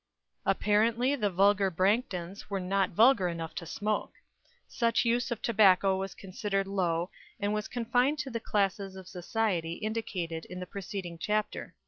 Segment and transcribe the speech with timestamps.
[0.47, 4.13] Apparently the vulgar Branghtons were not vulgar enough to smoke.
[4.67, 9.73] Such use of tobacco was considered low, and was confined to the classes of society
[9.73, 11.75] indicated in the preceding chapter.